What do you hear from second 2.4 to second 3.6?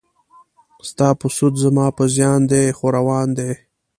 دی خو روان دی.